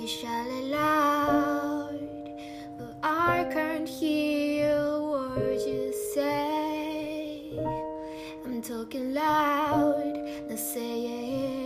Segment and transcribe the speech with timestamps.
[0.00, 1.90] You shall allow,
[2.78, 7.52] but I can't hear words you say.
[8.46, 10.16] I'm talking loud,
[10.48, 11.59] now say it.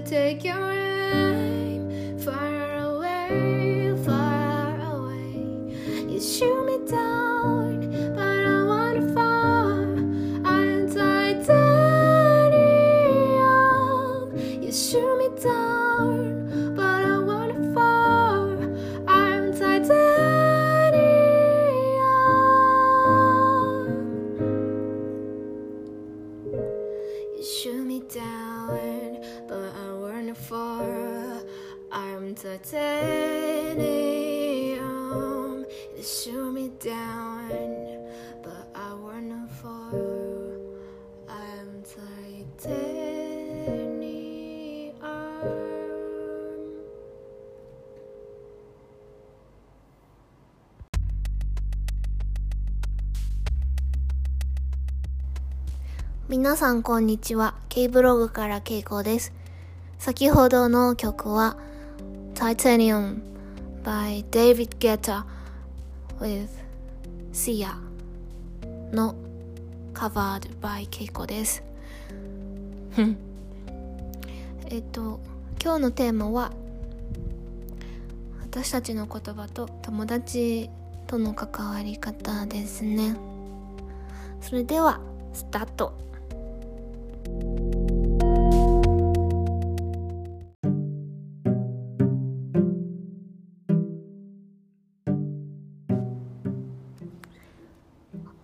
[0.00, 0.87] take your
[56.28, 57.54] 皆さんこんにちは。
[57.70, 59.32] K ブログからケイコです。
[59.98, 61.56] 先ほどの曲は
[62.34, 63.22] Titanium
[63.82, 65.24] by David Guetta
[66.20, 66.48] with
[67.32, 67.72] Sia
[68.92, 69.14] の
[69.94, 71.62] covered by ケイコです。
[74.68, 75.20] えっと、
[75.64, 76.52] 今日のテーマは
[78.42, 80.68] 私たちの言葉と友達
[81.06, 83.16] との関わり方ですね。
[84.42, 85.00] それでは、
[85.32, 86.06] スタート。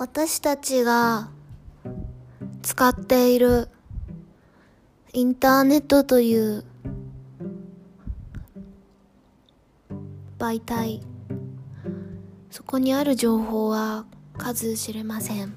[0.00, 1.28] 私たちが
[2.62, 3.68] 使っている
[5.12, 6.64] インターネットという
[10.38, 11.02] 媒体
[12.48, 14.06] そこにある情報は
[14.38, 15.54] 数知れません。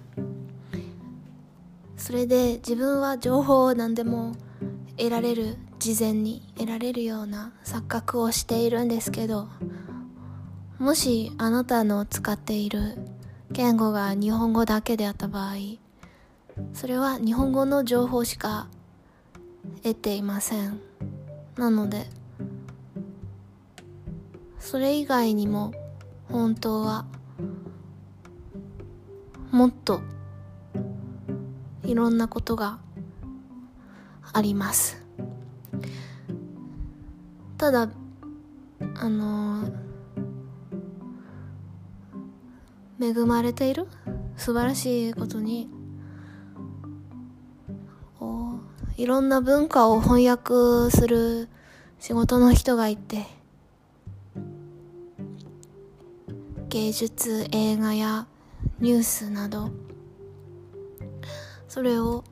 [1.96, 4.36] それで自分は情報を何でも
[4.98, 9.48] 得られる事前に得られるような錯覚をしているんですけど
[10.80, 13.13] もしあなたの使っている
[13.54, 15.54] 言語が日本語だけであった場合
[16.74, 18.68] それは日本語の情報しか
[19.84, 20.82] 得ていません。
[21.56, 22.08] なので
[24.60, 25.72] それ以外にも
[26.32, 27.06] 本当は
[29.52, 30.02] もっと
[31.84, 32.80] いろんなことが
[34.32, 35.00] あります。
[37.58, 37.88] ただ
[38.96, 39.83] あの
[43.02, 43.88] 恵まれている？
[44.38, 45.70] 素晴らしいことに。
[48.20, 48.54] こ
[48.98, 51.50] ういろんな文化を翻訳する
[52.00, 53.26] 仕事の人がいて
[56.70, 58.28] 芸術映画や
[58.80, 59.72] ニュースなど
[61.68, 62.24] それを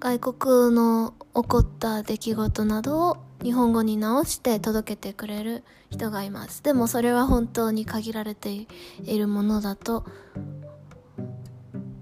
[0.00, 6.62] 外国の起こった出来事などを日本語に直して届けてくれる人がいます。
[6.62, 8.66] でもそれは本当に限られて
[9.04, 10.04] いるものだと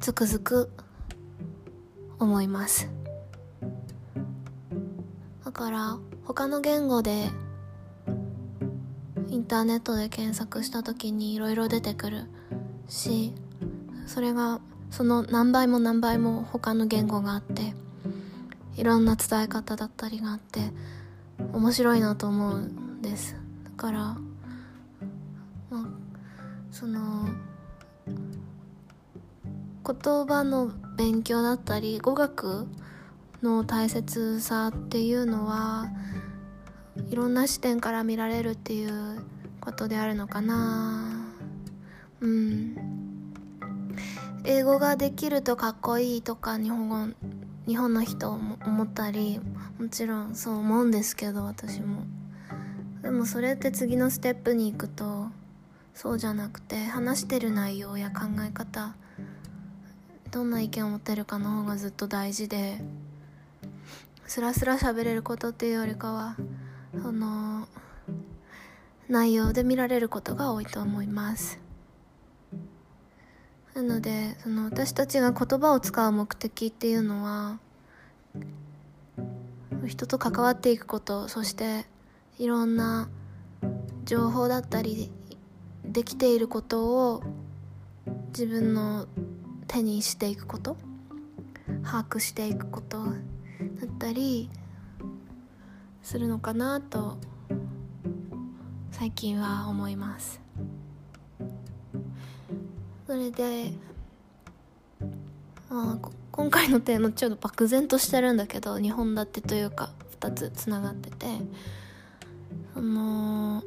[0.01, 0.71] つくづく
[2.19, 2.89] 思います。
[5.45, 7.31] だから他の言語で
[9.29, 12.25] インターネットで検索した時にいろいろ出てくる
[12.89, 13.33] し
[14.07, 17.75] それがその何倍も何倍も他の言語があって
[18.77, 20.61] いろんな伝え方だったりがあって
[21.53, 23.37] 面白いなと思うんです。
[23.65, 24.17] だから、ま
[25.73, 25.87] あ、
[26.71, 27.29] その
[28.07, 28.17] 言
[30.27, 32.67] 葉の勉強だったり語学
[33.43, 35.89] の大切さっていうのは
[37.11, 39.23] いろんな視点から見られるっていう
[39.61, 41.27] ことであるのかな。
[42.21, 42.77] うん。
[44.45, 47.15] 英語ができるとかっこいいとか日本語
[47.67, 49.41] 日本の人も思ったり
[49.81, 52.03] もちろんそう思うんですけど私も。
[53.01, 55.29] でもそれって次のステップに行くと
[55.95, 58.95] そうじゃなくて話してる内容や考え方
[60.31, 62.77] どんな意見を持ってるかの方がずっと大事で
[64.27, 66.37] スラスラ喋れることっていうよりかは
[67.01, 67.67] その
[69.09, 71.59] 内容で見られることが多いと思います。
[73.75, 77.59] なのでその私たちが言葉を使う目的っていうのは
[79.87, 81.87] 人と関わっていくことそして
[82.39, 83.09] いろんな
[84.05, 85.11] 情報だったり
[85.85, 87.23] できていることを
[88.29, 89.07] 自分の
[89.67, 90.77] 手にしていくこと
[91.85, 93.11] 把握していくことだ
[93.87, 94.51] ったり
[96.03, 97.19] するのかなと
[98.91, 100.41] 最近は思います。
[103.07, 103.73] それで
[105.69, 109.91] まあ今回のテーマちょっと漠然としてるんだけど2本立てというか
[110.21, 111.27] 2つつながってて
[112.75, 113.63] その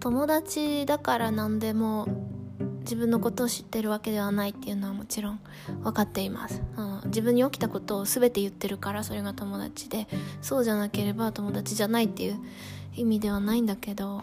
[0.00, 2.06] 友達だから何でも
[2.80, 5.40] 自分のことを知ってるわけではないっていうのはもちろん
[5.82, 6.62] 分かっています、
[7.06, 10.06] 自分に起きたことを全て言ってるからそれが友達で
[10.40, 12.38] そうじゃなければ友達じゃないっていう
[12.94, 14.22] 意味ではないんだけど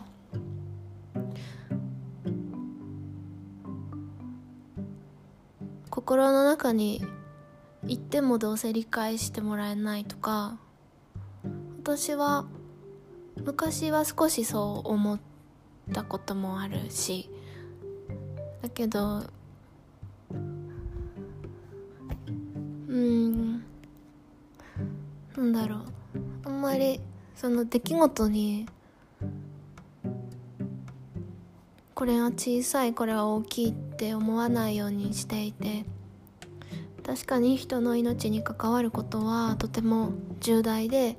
[6.05, 7.03] 心の中に
[7.83, 10.59] 言ってもどうせ理解してもらえないとか
[11.81, 12.45] 私は
[13.43, 15.19] 昔は少しそう思っ
[15.93, 17.27] たこともあるし
[18.61, 19.23] だけど
[22.87, 23.63] うん
[25.35, 25.85] なんだろう
[26.45, 27.01] あんまり
[27.33, 28.67] その出来事に
[31.95, 35.85] これは小さいこれは大きいってって思わないようにしていて
[37.05, 40.11] 確かに人の命に関わることはとても
[40.41, 41.15] 重大で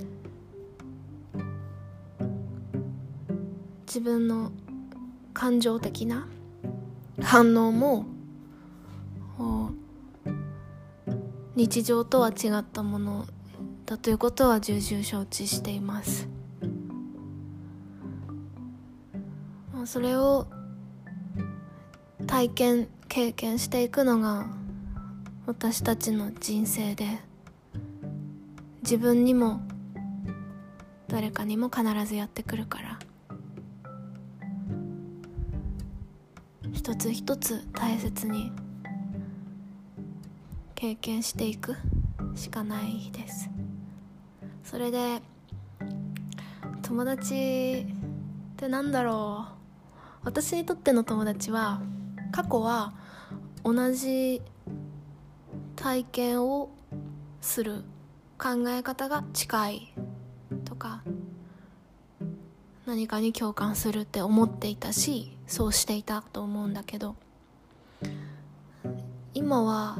[3.86, 4.52] 自分の
[5.32, 6.28] 感情的な
[7.22, 8.04] 反応も
[11.54, 13.24] 日常とは違ったもの
[13.86, 16.28] だということは重々承知しています。
[19.86, 20.46] それを
[22.26, 24.46] 体験経験していくのが
[25.46, 27.06] 私たちの人生で
[28.82, 29.60] 自分にも
[31.08, 32.98] 誰かにも必ずやってくるから。
[36.72, 38.52] 一つ一つ大切に
[40.74, 41.74] 経験していく
[42.34, 43.48] しかないです。
[44.62, 45.20] それで
[46.82, 49.56] 友達ってなんだろう。
[50.24, 51.80] 私にとっての友達は
[52.32, 52.92] 過去は
[53.64, 54.42] 同じ
[55.74, 56.70] 体験を
[57.40, 57.84] する
[58.38, 59.94] 考え方が近い
[60.64, 61.02] とか
[62.86, 67.16] 何かに共感するって思っていたしそうしていたと思うんだけど
[69.34, 69.98] 今は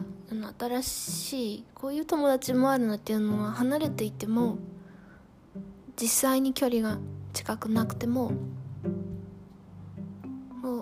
[0.59, 4.59] 新しいこういう友達もあるなっていうのは離れていても
[6.01, 6.99] 実際に距離が
[7.33, 8.33] 近くなくても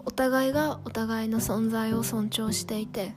[0.05, 3.13] お互いがお互いの存在を尊重していて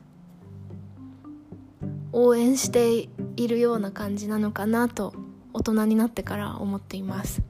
[2.12, 5.14] 応援しているような感じなのかなと
[5.54, 7.42] 大人になってから思っています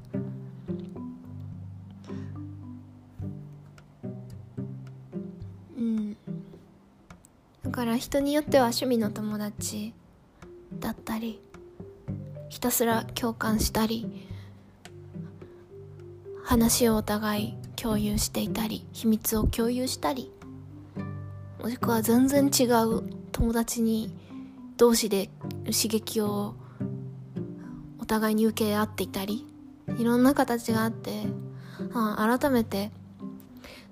[5.78, 6.18] うん
[7.64, 7.72] だ。
[7.72, 9.94] から人によっては趣味の友達
[10.80, 11.42] だったり
[12.50, 14.26] ひたすら共感したり
[16.44, 20.32] 話をお互い共有していたり秘密を共有したり
[21.62, 24.14] もしくは全然違う友達に
[24.78, 25.30] 同士で
[25.66, 26.56] 刺激を
[28.00, 29.46] お互いに受け合っていたり
[29.98, 31.24] いろんな形があって
[31.94, 32.92] あ改めて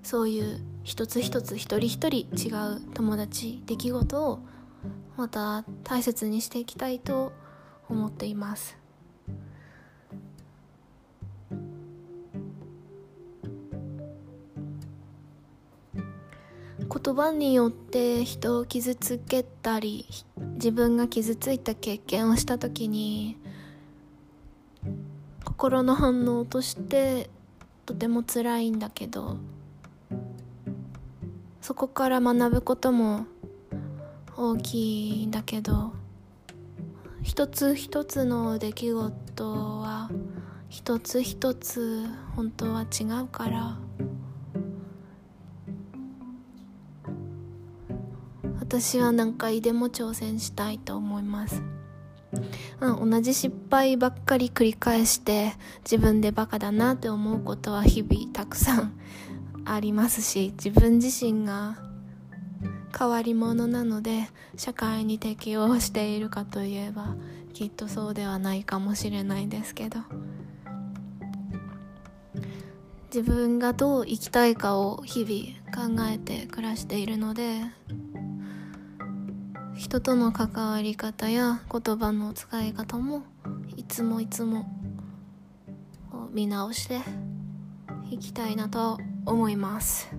[0.04, 4.40] そういう一つ一つ一人一人違う友達出来事を
[5.18, 7.34] また大切にしていきたいと
[7.90, 8.85] 思っています。
[16.88, 20.08] 言葉によって人を傷つけたり
[20.54, 23.38] 自分が傷ついた経験をした時に
[25.44, 27.30] 心の反応として
[27.86, 29.38] とても辛いんだけど
[31.62, 33.26] そこから学ぶことも
[34.38, 35.94] 大きいんだけど
[37.24, 40.12] 一つ一つの出来事は
[40.70, 43.78] 一つ一つ本当は違うから
[48.76, 51.62] 私は何回でも挑戦したいと思います、
[52.82, 55.54] うん、同じ失敗ばっかり繰り返して
[55.86, 59.00] 自分でバカだなって思うことは日々たくさん
[59.64, 61.78] ありますし自分自身が
[62.98, 64.28] 変わり者なので
[64.58, 67.16] 社会に適応しているかといえば
[67.54, 70.00] きっとそうではないかもしれないですけど。
[73.16, 77.62] 自分がどう生きたいかを日々考えて暮らしているので
[79.86, 83.22] 人との関わり方や言葉の使い方も
[83.78, 84.68] いつもいつも
[86.32, 87.02] 見直して
[88.10, 90.10] いきたいなと思います。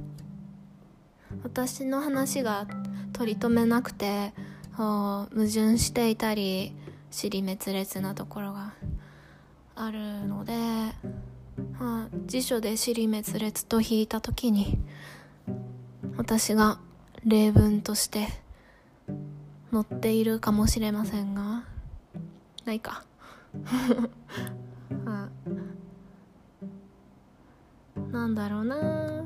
[1.43, 2.69] 私の話が
[3.13, 4.33] 取り留めなくて
[4.77, 6.73] 矛盾していたり
[7.11, 8.73] 尻滅裂なところが
[9.75, 10.53] あるので、
[11.81, 14.79] ま、辞書で尻滅裂と引いた時に
[16.17, 16.79] 私が
[17.25, 18.46] 例文として
[19.73, 21.65] 載っているかもしれませんが
[22.65, 23.05] ないか。
[25.07, 25.29] あ
[28.11, 29.25] なんだろうな。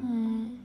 [0.00, 0.60] うん。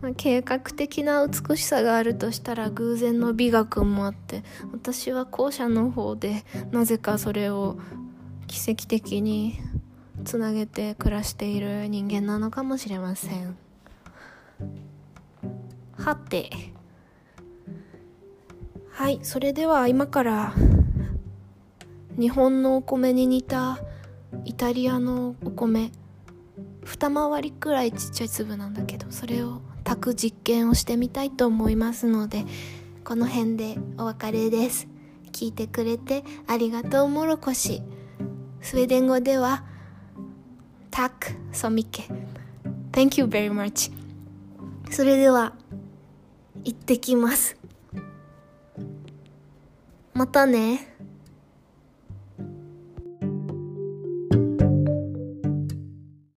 [0.00, 7.78] まあ、計画的な美しさがあるとしたら偶然の美学もあって私は後者の方でなぜかそれを
[8.46, 9.58] 奇跡的に
[10.24, 13.65] つなげて暮らしている人間なのかもしれません。
[15.96, 16.50] はて。
[18.90, 20.54] はいそれでは今から
[22.18, 23.78] 日本のお米に似た
[24.46, 25.92] イタリアのお米
[26.82, 32.46] 二回りくらいちっちゃい粒なんだけどそれを炊く実験をしてみたいと思いますので
[33.04, 34.88] この辺でお別れです。
[35.30, 37.82] 聞いてくれてありがとうもろこし。
[38.62, 39.62] スウェーデン語では
[40.90, 42.08] タクソミケ
[42.90, 43.92] Thank you very much.
[44.90, 45.54] それでは
[46.64, 47.56] 行ってきます。
[50.14, 50.95] またね。